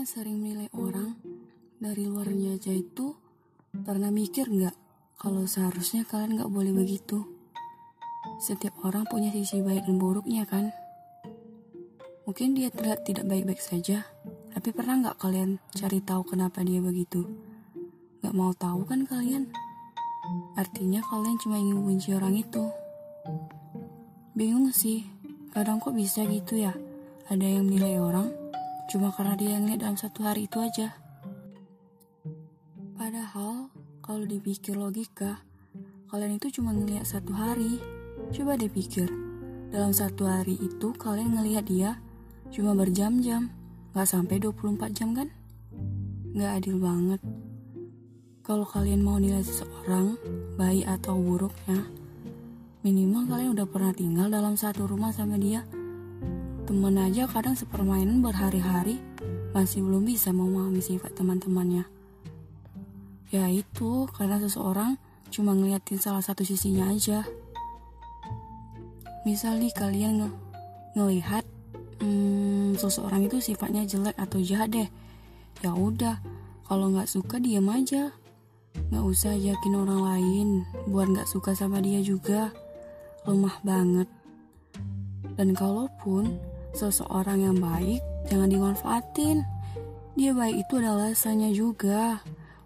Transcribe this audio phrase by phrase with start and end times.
[0.00, 1.12] yang sering menilai orang
[1.76, 3.12] dari luarnya aja itu
[3.84, 4.72] pernah mikir nggak
[5.20, 7.28] kalau seharusnya kalian nggak boleh begitu?
[8.40, 10.72] Setiap orang punya sisi baik dan buruknya kan?
[12.24, 14.08] Mungkin dia terlihat tidak baik-baik saja,
[14.56, 17.28] tapi pernah nggak kalian cari tahu kenapa dia begitu?
[18.24, 19.52] Nggak mau tahu kan kalian?
[20.56, 22.72] Artinya kalian cuma ingin membenci orang itu.
[24.32, 25.04] Bingung sih,
[25.52, 26.72] kadang kok bisa gitu ya?
[27.28, 28.39] Ada yang menilai orang,
[28.90, 30.98] cuma karena dia yang lihat dalam satu hari itu aja.
[32.98, 33.70] Padahal,
[34.02, 35.46] kalau dipikir logika,
[36.10, 37.78] kalian itu cuma ngelihat satu hari.
[38.34, 39.06] Coba dipikir,
[39.70, 42.02] dalam satu hari itu kalian ngelihat dia
[42.50, 43.54] cuma berjam-jam,
[43.94, 45.30] gak sampai 24 jam kan?
[46.34, 47.22] Gak adil banget.
[48.42, 50.18] Kalau kalian mau nilai seseorang,
[50.58, 51.86] baik atau buruknya,
[52.82, 55.62] minimal kalian udah pernah tinggal dalam satu rumah sama dia
[56.70, 59.02] Temen aja kadang sepermainan berhari-hari
[59.50, 61.82] masih belum bisa memahami sifat teman-temannya.
[63.34, 64.94] Ya itu karena seseorang
[65.34, 67.26] cuma ngeliatin salah satu sisinya aja.
[69.26, 70.34] Misal nih kalian ng
[70.94, 71.42] ngelihat
[72.06, 74.86] hmm, seseorang itu sifatnya jelek atau jahat deh.
[75.66, 76.22] Ya udah,
[76.70, 78.14] kalau nggak suka diam aja.
[78.94, 80.48] Nggak usah yakin orang lain
[80.86, 82.54] buat nggak suka sama dia juga.
[83.26, 84.06] Lemah banget.
[85.34, 89.42] Dan kalaupun seseorang yang baik jangan dimanfaatin.
[90.14, 92.20] Dia baik itu adalah alasannya juga.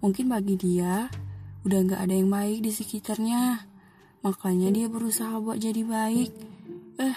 [0.00, 1.08] Mungkin bagi dia
[1.66, 3.66] udah gak ada yang baik di sekitarnya.
[4.20, 6.30] Makanya dia berusaha buat jadi baik.
[7.00, 7.16] Eh,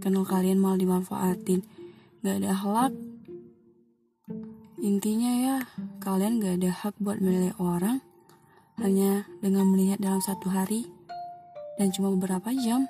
[0.00, 1.64] kenal kalian malah dimanfaatin.
[2.24, 2.92] Gak ada hak.
[4.82, 5.56] Intinya ya,
[6.02, 8.02] kalian gak ada hak buat menilai orang
[8.80, 10.90] hanya dengan melihat dalam satu hari
[11.78, 12.88] dan cuma beberapa jam.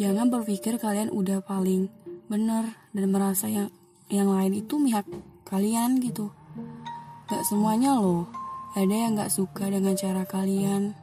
[0.00, 1.92] Jangan berpikir kalian udah paling
[2.32, 3.68] benar dan merasa yang
[4.08, 5.04] yang lain itu mihak
[5.44, 6.32] kalian gitu.
[7.28, 8.24] Gak semuanya loh.
[8.72, 10.96] Ada yang gak suka dengan cara kalian.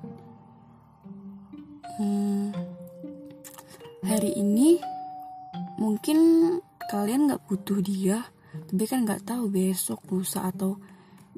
[2.01, 2.49] Hmm,
[4.01, 4.81] hari ini
[5.77, 6.17] mungkin
[6.89, 8.25] kalian gak butuh dia,
[8.65, 10.81] tapi kan gak tahu besok, lusa atau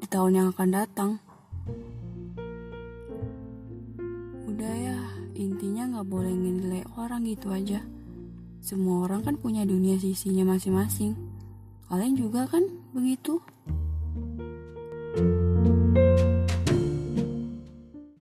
[0.00, 1.10] di tahun yang akan datang.
[5.32, 7.80] Intinya nggak boleh nilai orang gitu aja.
[8.60, 11.16] Semua orang kan punya dunia sisinya masing-masing.
[11.88, 13.40] Kalian juga kan begitu.
[15.10, 16.09] thank you